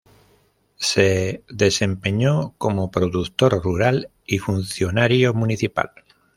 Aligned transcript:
Se 0.77 1.43
desempeñó 1.47 2.55
como 2.57 2.89
productor 2.89 3.61
rural 3.63 4.09
y 4.25 4.39
funcionario 4.39 5.35
municipal. 5.35 5.91